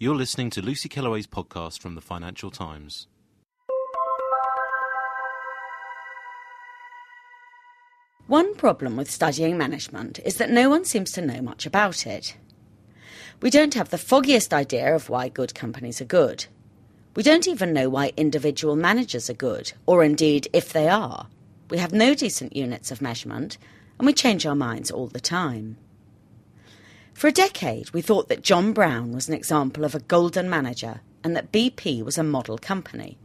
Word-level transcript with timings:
You're 0.00 0.14
listening 0.14 0.50
to 0.50 0.62
Lucy 0.62 0.88
Kellaway's 0.88 1.26
podcast 1.26 1.80
from 1.80 1.96
the 1.96 2.00
Financial 2.00 2.52
Times. 2.52 3.08
One 8.28 8.54
problem 8.54 8.96
with 8.96 9.10
studying 9.10 9.58
management 9.58 10.20
is 10.24 10.36
that 10.36 10.50
no 10.50 10.70
one 10.70 10.84
seems 10.84 11.10
to 11.12 11.20
know 11.20 11.42
much 11.42 11.66
about 11.66 12.06
it. 12.06 12.36
We 13.42 13.50
don't 13.50 13.74
have 13.74 13.88
the 13.88 13.98
foggiest 13.98 14.54
idea 14.54 14.94
of 14.94 15.08
why 15.08 15.30
good 15.30 15.56
companies 15.56 16.00
are 16.00 16.04
good. 16.04 16.46
We 17.16 17.24
don't 17.24 17.48
even 17.48 17.72
know 17.72 17.88
why 17.88 18.12
individual 18.16 18.76
managers 18.76 19.28
are 19.28 19.34
good, 19.34 19.72
or 19.84 20.04
indeed 20.04 20.46
if 20.52 20.72
they 20.72 20.88
are. 20.88 21.26
We 21.70 21.78
have 21.78 21.92
no 21.92 22.14
decent 22.14 22.54
units 22.54 22.92
of 22.92 23.02
measurement, 23.02 23.58
and 23.98 24.06
we 24.06 24.12
change 24.12 24.46
our 24.46 24.54
minds 24.54 24.92
all 24.92 25.08
the 25.08 25.18
time. 25.18 25.76
For 27.18 27.26
a 27.26 27.32
decade, 27.32 27.90
we 27.90 28.00
thought 28.00 28.28
that 28.28 28.44
John 28.44 28.72
Browne 28.72 29.12
was 29.12 29.26
an 29.26 29.34
example 29.34 29.84
of 29.84 29.92
a 29.92 29.98
golden 29.98 30.48
manager 30.48 31.00
and 31.24 31.34
that 31.34 31.50
BP 31.50 32.04
was 32.04 32.16
a 32.16 32.22
model 32.22 32.58
company. 32.58 33.18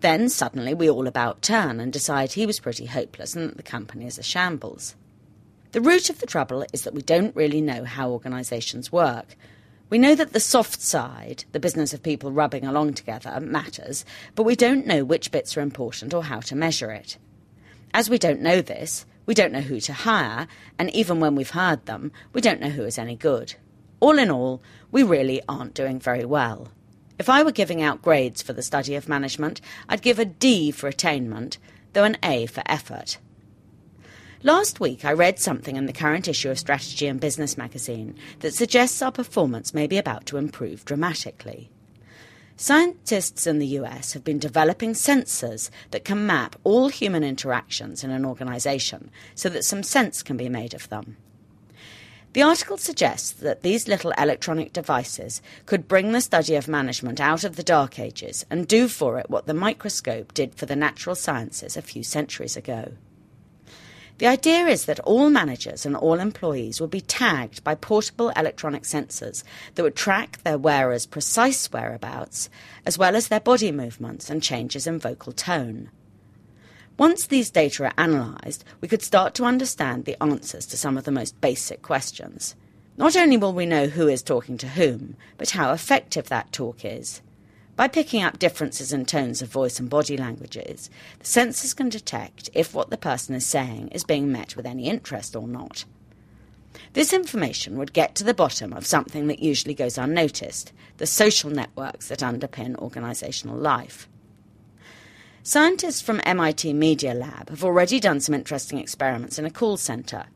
Then 0.00 0.30
suddenly 0.30 0.72
we 0.72 0.88
all 0.88 1.06
about 1.06 1.42
turn 1.42 1.80
and 1.80 1.92
decide 1.92 2.32
he 2.32 2.46
was 2.46 2.60
pretty 2.60 2.86
hopeless 2.86 3.36
and 3.36 3.50
that 3.50 3.58
the 3.58 3.62
company 3.62 4.06
is 4.06 4.16
a 4.16 4.22
shambles. 4.22 4.94
The 5.72 5.82
root 5.82 6.08
of 6.08 6.20
the 6.20 6.26
trouble 6.26 6.64
is 6.72 6.84
that 6.84 6.94
we 6.94 7.02
don't 7.02 7.36
really 7.36 7.60
know 7.60 7.84
how 7.84 8.08
organisations 8.08 8.90
work. 8.90 9.36
We 9.90 9.98
know 9.98 10.14
that 10.14 10.32
the 10.32 10.40
soft 10.40 10.80
side, 10.80 11.44
the 11.52 11.60
business 11.60 11.92
of 11.92 12.02
people 12.02 12.32
rubbing 12.32 12.64
along 12.64 12.94
together, 12.94 13.38
matters, 13.38 14.06
but 14.34 14.44
we 14.44 14.56
don't 14.56 14.86
know 14.86 15.04
which 15.04 15.30
bits 15.30 15.58
are 15.58 15.60
important 15.60 16.14
or 16.14 16.24
how 16.24 16.40
to 16.40 16.56
measure 16.56 16.90
it. 16.90 17.18
As 17.92 18.08
we 18.08 18.16
don't 18.16 18.40
know 18.40 18.62
this, 18.62 19.04
we 19.30 19.34
don't 19.34 19.52
know 19.52 19.60
who 19.60 19.78
to 19.78 19.92
hire, 19.92 20.48
and 20.76 20.92
even 20.92 21.20
when 21.20 21.36
we've 21.36 21.50
hired 21.50 21.86
them, 21.86 22.10
we 22.32 22.40
don't 22.40 22.60
know 22.60 22.68
who 22.68 22.82
is 22.82 22.98
any 22.98 23.14
good. 23.14 23.54
All 24.00 24.18
in 24.18 24.28
all, 24.28 24.60
we 24.90 25.04
really 25.04 25.40
aren't 25.48 25.72
doing 25.72 26.00
very 26.00 26.24
well. 26.24 26.72
If 27.16 27.28
I 27.28 27.44
were 27.44 27.52
giving 27.52 27.80
out 27.80 28.02
grades 28.02 28.42
for 28.42 28.54
the 28.54 28.60
study 28.60 28.96
of 28.96 29.08
management, 29.08 29.60
I'd 29.88 30.02
give 30.02 30.18
a 30.18 30.24
D 30.24 30.72
for 30.72 30.88
attainment, 30.88 31.58
though 31.92 32.02
an 32.02 32.16
A 32.24 32.46
for 32.46 32.64
effort. 32.66 33.18
Last 34.42 34.80
week, 34.80 35.04
I 35.04 35.12
read 35.12 35.38
something 35.38 35.76
in 35.76 35.86
the 35.86 35.92
current 35.92 36.26
issue 36.26 36.50
of 36.50 36.58
Strategy 36.58 37.06
and 37.06 37.20
Business 37.20 37.56
magazine 37.56 38.16
that 38.40 38.54
suggests 38.54 39.00
our 39.00 39.12
performance 39.12 39.72
may 39.72 39.86
be 39.86 39.96
about 39.96 40.26
to 40.26 40.38
improve 40.38 40.84
dramatically. 40.84 41.70
Scientists 42.62 43.46
in 43.46 43.58
the 43.58 43.78
US 43.78 44.12
have 44.12 44.22
been 44.22 44.38
developing 44.38 44.92
sensors 44.92 45.70
that 45.92 46.04
can 46.04 46.26
map 46.26 46.56
all 46.62 46.90
human 46.90 47.24
interactions 47.24 48.04
in 48.04 48.10
an 48.10 48.26
organisation 48.26 49.10
so 49.34 49.48
that 49.48 49.64
some 49.64 49.82
sense 49.82 50.22
can 50.22 50.36
be 50.36 50.50
made 50.50 50.74
of 50.74 50.86
them. 50.90 51.16
The 52.34 52.42
article 52.42 52.76
suggests 52.76 53.30
that 53.30 53.62
these 53.62 53.88
little 53.88 54.12
electronic 54.18 54.74
devices 54.74 55.40
could 55.64 55.88
bring 55.88 56.12
the 56.12 56.20
study 56.20 56.54
of 56.54 56.68
management 56.68 57.18
out 57.18 57.44
of 57.44 57.56
the 57.56 57.62
Dark 57.62 57.98
Ages 57.98 58.44
and 58.50 58.68
do 58.68 58.88
for 58.88 59.18
it 59.18 59.30
what 59.30 59.46
the 59.46 59.54
microscope 59.54 60.34
did 60.34 60.54
for 60.54 60.66
the 60.66 60.76
natural 60.76 61.16
sciences 61.16 61.78
a 61.78 61.82
few 61.82 62.02
centuries 62.02 62.58
ago. 62.58 62.92
The 64.20 64.26
idea 64.26 64.66
is 64.66 64.84
that 64.84 65.00
all 65.00 65.30
managers 65.30 65.86
and 65.86 65.96
all 65.96 66.20
employees 66.20 66.78
will 66.78 66.88
be 66.88 67.00
tagged 67.00 67.64
by 67.64 67.74
portable 67.74 68.28
electronic 68.36 68.82
sensors 68.82 69.42
that 69.74 69.82
would 69.82 69.96
track 69.96 70.42
their 70.42 70.58
wearers' 70.58 71.06
precise 71.06 71.72
whereabouts, 71.72 72.50
as 72.84 72.98
well 72.98 73.16
as 73.16 73.28
their 73.28 73.40
body 73.40 73.72
movements 73.72 74.28
and 74.28 74.42
changes 74.42 74.86
in 74.86 74.98
vocal 74.98 75.32
tone. 75.32 75.88
Once 76.98 77.26
these 77.26 77.48
data 77.48 77.84
are 77.84 77.94
analysed, 77.96 78.62
we 78.82 78.88
could 78.88 79.00
start 79.00 79.32
to 79.36 79.44
understand 79.46 80.04
the 80.04 80.22
answers 80.22 80.66
to 80.66 80.76
some 80.76 80.98
of 80.98 81.04
the 81.04 81.10
most 81.10 81.40
basic 81.40 81.80
questions. 81.80 82.54
Not 82.98 83.16
only 83.16 83.38
will 83.38 83.54
we 83.54 83.64
know 83.64 83.86
who 83.86 84.06
is 84.06 84.22
talking 84.22 84.58
to 84.58 84.68
whom, 84.68 85.16
but 85.38 85.48
how 85.48 85.72
effective 85.72 86.28
that 86.28 86.52
talk 86.52 86.84
is. 86.84 87.22
By 87.80 87.88
picking 87.88 88.22
up 88.22 88.38
differences 88.38 88.92
in 88.92 89.06
tones 89.06 89.40
of 89.40 89.48
voice 89.48 89.80
and 89.80 89.88
body 89.88 90.14
languages, 90.14 90.90
the 91.18 91.24
sensors 91.24 91.74
can 91.74 91.88
detect 91.88 92.50
if 92.52 92.74
what 92.74 92.90
the 92.90 92.98
person 92.98 93.34
is 93.34 93.46
saying 93.46 93.88
is 93.88 94.04
being 94.04 94.30
met 94.30 94.54
with 94.54 94.66
any 94.66 94.86
interest 94.86 95.34
or 95.34 95.48
not. 95.48 95.86
This 96.92 97.14
information 97.14 97.78
would 97.78 97.94
get 97.94 98.14
to 98.16 98.24
the 98.24 98.34
bottom 98.34 98.74
of 98.74 98.84
something 98.84 99.28
that 99.28 99.38
usually 99.38 99.72
goes 99.72 99.96
unnoticed 99.96 100.74
the 100.98 101.06
social 101.06 101.48
networks 101.48 102.08
that 102.08 102.18
underpin 102.18 102.76
organisational 102.76 103.58
life. 103.58 104.10
Scientists 105.42 106.02
from 106.02 106.20
MIT 106.26 106.74
Media 106.74 107.14
Lab 107.14 107.48
have 107.48 107.64
already 107.64 107.98
done 107.98 108.20
some 108.20 108.34
interesting 108.34 108.78
experiments 108.78 109.38
in 109.38 109.46
a 109.46 109.50
call 109.50 109.78
centre 109.78 110.26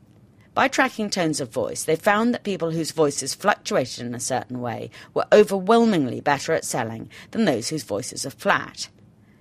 by 0.55 0.69
tracking 0.69 1.09
tones 1.09 1.41
of 1.41 1.51
voice, 1.51 1.83
they 1.83 1.97
found 1.97 2.33
that 2.33 2.45
people 2.45 2.71
whose 2.71 2.91
voices 2.91 3.35
fluctuated 3.35 4.05
in 4.05 4.15
a 4.15 4.21
certain 4.21 4.61
way 4.61 4.89
were 5.13 5.25
overwhelmingly 5.33 6.21
better 6.21 6.53
at 6.53 6.63
selling 6.63 7.09
than 7.31 7.43
those 7.43 7.67
whose 7.67 7.83
voices 7.83 8.25
are 8.25 8.31
flat. 8.31 8.87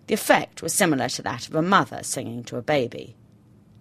The 0.09 0.15
effect 0.15 0.61
was 0.61 0.75
similar 0.75 1.09
to 1.11 1.23
that 1.23 1.47
of 1.47 1.55
a 1.55 1.63
mother 1.63 2.03
singing 2.03 2.43
to 2.45 2.57
a 2.57 2.63
baby. 2.63 3.15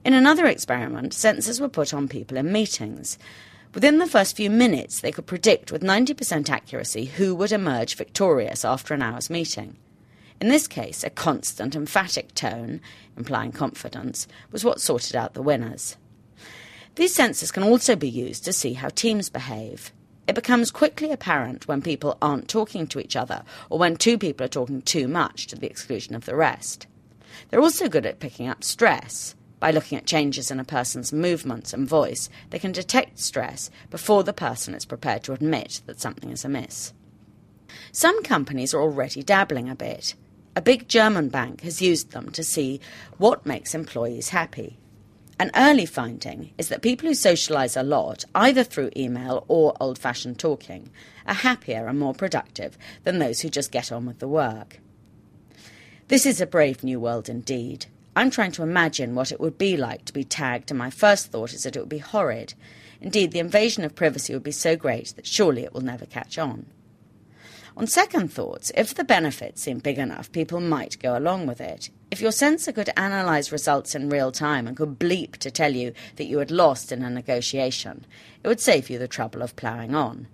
In 0.05 0.13
another 0.13 0.45
experiment, 0.45 1.13
sensors 1.13 1.59
were 1.59 1.69
put 1.69 1.91
on 1.91 2.07
people 2.07 2.37
in 2.37 2.51
meetings. 2.51 3.17
Within 3.73 3.97
the 3.97 4.05
first 4.05 4.35
few 4.35 4.51
minutes, 4.51 5.01
they 5.01 5.11
could 5.11 5.25
predict 5.25 5.71
with 5.71 5.81
90% 5.81 6.51
accuracy 6.51 7.05
who 7.05 7.33
would 7.33 7.51
emerge 7.51 7.95
victorious 7.95 8.63
after 8.63 8.93
an 8.93 9.01
hour's 9.01 9.31
meeting. 9.31 9.77
In 10.39 10.49
this 10.49 10.67
case, 10.67 11.03
a 11.03 11.09
constant, 11.09 11.75
emphatic 11.75 12.35
tone, 12.35 12.79
implying 13.17 13.51
confidence, 13.51 14.27
was 14.51 14.63
what 14.63 14.81
sorted 14.81 15.15
out 15.15 15.33
the 15.33 15.41
winners. 15.41 15.97
These 16.95 17.17
sensors 17.17 17.51
can 17.51 17.63
also 17.63 17.95
be 17.95 18.09
used 18.09 18.45
to 18.45 18.53
see 18.53 18.73
how 18.73 18.89
teams 18.89 19.29
behave. 19.29 19.91
It 20.27 20.35
becomes 20.35 20.69
quickly 20.69 21.11
apparent 21.11 21.67
when 21.67 21.81
people 21.81 22.17
aren't 22.21 22.47
talking 22.47 22.85
to 22.87 22.99
each 22.99 23.15
other 23.15 23.43
or 23.69 23.79
when 23.79 23.95
two 23.95 24.17
people 24.17 24.45
are 24.45 24.49
talking 24.49 24.81
too 24.83 25.07
much 25.07 25.47
to 25.47 25.55
the 25.55 25.65
exclusion 25.67 26.13
of 26.13 26.25
the 26.25 26.35
rest. 26.35 26.85
They're 27.49 27.61
also 27.61 27.89
good 27.89 28.05
at 28.05 28.19
picking 28.19 28.47
up 28.47 28.63
stress. 28.63 29.35
By 29.59 29.71
looking 29.71 29.97
at 29.97 30.05
changes 30.05 30.51
in 30.51 30.59
a 30.59 30.65
person's 30.65 31.11
movements 31.11 31.73
and 31.73 31.87
voice, 31.87 32.29
they 32.51 32.59
can 32.59 32.73
detect 32.73 33.17
stress 33.17 33.71
before 33.89 34.23
the 34.23 34.33
person 34.33 34.75
is 34.75 34.85
prepared 34.85 35.23
to 35.23 35.33
admit 35.33 35.81
that 35.87 35.99
something 35.99 36.29
is 36.29 36.45
amiss. 36.45 36.93
Some 37.91 38.21
companies 38.23 38.73
are 38.73 38.81
already 38.81 39.23
dabbling 39.23 39.69
a 39.69 39.75
bit. 39.75 40.13
A 40.55 40.61
big 40.61 40.87
German 40.87 41.29
bank 41.29 41.61
has 41.61 41.81
used 41.81 42.11
them 42.11 42.29
to 42.31 42.43
see 42.43 42.79
what 43.17 43.45
makes 43.45 43.73
employees 43.73 44.29
happy. 44.29 44.77
An 45.43 45.51
early 45.57 45.85
finding 45.85 46.53
is 46.57 46.69
that 46.69 46.81
people 46.81 47.09
who 47.09 47.13
socialise 47.13 47.75
a 47.75 47.83
lot, 47.83 48.23
either 48.33 48.63
through 48.63 48.91
email 48.95 49.43
or 49.49 49.75
old 49.77 49.99
fashioned 49.99 50.39
talking, 50.39 50.89
are 51.27 51.33
happier 51.33 51.85
and 51.85 51.99
more 51.99 52.13
productive 52.13 52.77
than 53.03 53.19
those 53.19 53.41
who 53.41 53.49
just 53.49 53.69
get 53.69 53.91
on 53.91 54.05
with 54.05 54.19
the 54.19 54.27
work. 54.29 54.79
This 56.07 56.25
is 56.25 56.39
a 56.39 56.45
brave 56.45 56.81
new 56.81 56.97
world 56.97 57.27
indeed. 57.27 57.87
I'm 58.15 58.31
trying 58.31 58.53
to 58.53 58.63
imagine 58.63 59.15
what 59.15 59.33
it 59.33 59.41
would 59.41 59.57
be 59.57 59.75
like 59.75 60.05
to 60.05 60.13
be 60.13 60.23
tagged, 60.23 60.71
and 60.71 60.77
my 60.77 60.89
first 60.89 61.29
thought 61.29 61.51
is 61.51 61.63
that 61.63 61.75
it 61.75 61.79
would 61.81 61.89
be 61.89 61.97
horrid. 61.97 62.53
Indeed, 63.01 63.33
the 63.33 63.39
invasion 63.39 63.83
of 63.83 63.95
privacy 63.95 64.31
would 64.31 64.43
be 64.43 64.53
so 64.53 64.77
great 64.77 65.13
that 65.17 65.27
surely 65.27 65.65
it 65.65 65.73
will 65.73 65.81
never 65.81 66.05
catch 66.05 66.37
on. 66.37 66.67
On 67.75 67.87
second 67.87 68.31
thoughts, 68.31 68.71
if 68.75 68.93
the 68.93 69.03
benefits 69.03 69.63
seem 69.63 69.79
big 69.79 69.97
enough, 69.97 70.31
people 70.31 70.59
might 70.59 70.99
go 70.99 71.17
along 71.17 71.47
with 71.47 71.59
it. 71.59 71.89
If 72.11 72.21
your 72.21 72.31
sensor 72.31 72.71
could 72.71 72.91
analyse 72.95 73.51
results 73.51 73.95
in 73.95 74.09
real 74.09 74.31
time 74.31 74.67
and 74.67 74.77
could 74.77 74.99
bleep 74.99 75.37
to 75.37 75.49
tell 75.49 75.73
you 75.73 75.93
that 76.17 76.25
you 76.25 76.37
had 76.37 76.51
lost 76.51 76.91
in 76.91 77.03
a 77.03 77.09
negotiation, 77.09 78.05
it 78.43 78.47
would 78.47 78.61
save 78.61 78.91
you 78.91 78.99
the 78.99 79.07
trouble 79.07 79.41
of 79.41 79.55
ploughing 79.55 79.95
on. 79.95 80.27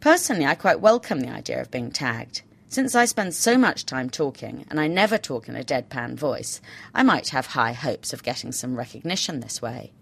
Personally, 0.00 0.44
I 0.44 0.54
quite 0.54 0.80
welcome 0.80 1.20
the 1.20 1.30
idea 1.30 1.58
of 1.58 1.70
being 1.70 1.90
tagged. 1.90 2.42
Since 2.68 2.94
I 2.94 3.06
spend 3.06 3.34
so 3.34 3.56
much 3.56 3.86
time 3.86 4.10
talking, 4.10 4.66
and 4.68 4.78
I 4.78 4.88
never 4.88 5.16
talk 5.16 5.48
in 5.48 5.56
a 5.56 5.64
deadpan 5.64 6.16
voice, 6.16 6.60
I 6.94 7.02
might 7.02 7.30
have 7.30 7.46
high 7.46 7.72
hopes 7.72 8.12
of 8.12 8.22
getting 8.22 8.52
some 8.52 8.76
recognition 8.76 9.40
this 9.40 9.62
way. 9.62 9.92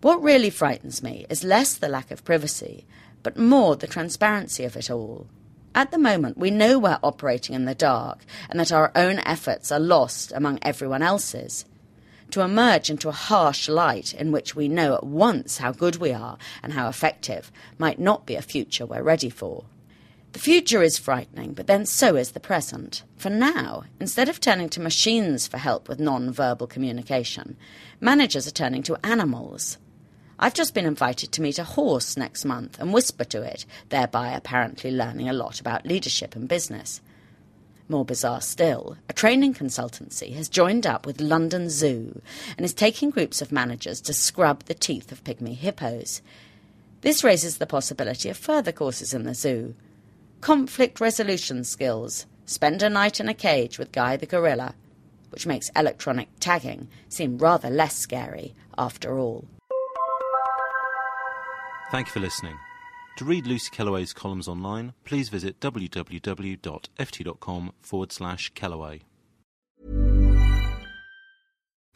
What 0.00 0.22
really 0.22 0.48
frightens 0.50 1.02
me 1.02 1.26
is 1.28 1.44
less 1.44 1.74
the 1.74 1.88
lack 1.88 2.10
of 2.10 2.24
privacy 2.24 2.86
but 3.22 3.38
more 3.38 3.76
the 3.76 3.86
transparency 3.86 4.64
of 4.64 4.76
it 4.76 4.90
all. 4.90 5.26
At 5.74 5.90
the 5.90 5.98
moment, 5.98 6.38
we 6.38 6.50
know 6.50 6.78
we're 6.78 6.98
operating 7.02 7.54
in 7.54 7.64
the 7.64 7.74
dark 7.74 8.24
and 8.48 8.58
that 8.58 8.72
our 8.72 8.90
own 8.94 9.20
efforts 9.20 9.70
are 9.70 9.78
lost 9.80 10.32
among 10.32 10.58
everyone 10.62 11.02
else's. 11.02 11.64
to 12.30 12.42
emerge 12.42 12.90
into 12.90 13.08
a 13.08 13.12
harsh 13.12 13.68
light 13.68 14.12
in 14.12 14.30
which 14.30 14.54
we 14.54 14.68
know 14.68 14.94
at 14.94 15.04
once 15.04 15.58
how 15.58 15.72
good 15.72 15.96
we 15.96 16.12
are 16.12 16.36
and 16.62 16.74
how 16.74 16.88
effective 16.88 17.50
might 17.78 17.98
not 17.98 18.26
be 18.26 18.34
a 18.34 18.42
future 18.42 18.84
we're 18.84 19.02
ready 19.02 19.30
for. 19.30 19.64
The 20.32 20.38
future 20.38 20.82
is 20.82 20.98
frightening, 20.98 21.54
but 21.54 21.66
then 21.66 21.86
so 21.86 22.16
is 22.16 22.32
the 22.32 22.40
present. 22.40 23.02
For 23.16 23.30
now, 23.30 23.84
instead 23.98 24.28
of 24.28 24.40
turning 24.40 24.68
to 24.70 24.80
machines 24.80 25.46
for 25.46 25.56
help 25.56 25.88
with 25.88 25.98
non 25.98 26.30
verbal 26.30 26.66
communication, 26.66 27.56
managers 27.98 28.46
are 28.46 28.52
turning 28.52 28.82
to 28.84 28.98
animals. 29.02 29.78
I've 30.40 30.54
just 30.54 30.72
been 30.72 30.86
invited 30.86 31.32
to 31.32 31.42
meet 31.42 31.58
a 31.58 31.64
horse 31.64 32.16
next 32.16 32.44
month 32.44 32.78
and 32.78 32.92
whisper 32.92 33.24
to 33.24 33.42
it, 33.42 33.66
thereby 33.88 34.28
apparently 34.28 34.92
learning 34.92 35.28
a 35.28 35.32
lot 35.32 35.60
about 35.60 35.84
leadership 35.84 36.36
and 36.36 36.48
business. 36.48 37.00
More 37.88 38.04
bizarre 38.04 38.40
still, 38.40 38.98
a 39.08 39.12
training 39.12 39.54
consultancy 39.54 40.34
has 40.36 40.48
joined 40.48 40.86
up 40.86 41.06
with 41.06 41.20
London 41.20 41.70
Zoo 41.70 42.20
and 42.56 42.64
is 42.64 42.72
taking 42.72 43.10
groups 43.10 43.42
of 43.42 43.50
managers 43.50 44.00
to 44.02 44.12
scrub 44.12 44.64
the 44.64 44.74
teeth 44.74 45.10
of 45.10 45.24
pygmy 45.24 45.56
hippos. 45.56 46.22
This 47.00 47.24
raises 47.24 47.58
the 47.58 47.66
possibility 47.66 48.28
of 48.28 48.36
further 48.36 48.72
courses 48.72 49.12
in 49.12 49.24
the 49.24 49.34
zoo. 49.34 49.74
Conflict 50.40 51.00
resolution 51.00 51.64
skills, 51.64 52.26
spend 52.46 52.82
a 52.82 52.90
night 52.90 53.18
in 53.18 53.28
a 53.28 53.34
cage 53.34 53.78
with 53.78 53.90
Guy 53.90 54.16
the 54.16 54.26
gorilla, 54.26 54.74
which 55.30 55.46
makes 55.46 55.70
electronic 55.74 56.28
tagging 56.38 56.88
seem 57.08 57.38
rather 57.38 57.70
less 57.70 57.96
scary 57.96 58.54
after 58.76 59.18
all. 59.18 59.46
Thank 61.90 62.08
you 62.08 62.12
for 62.12 62.20
listening. 62.20 62.58
To 63.16 63.24
read 63.24 63.46
Lucy 63.46 63.70
Kellaway's 63.70 64.12
columns 64.12 64.46
online, 64.46 64.92
please 65.04 65.30
visit 65.30 65.58
www.ft.com 65.58 66.12
forward 67.80 68.12
slash 68.12 68.52
Kellaway. 68.52 69.00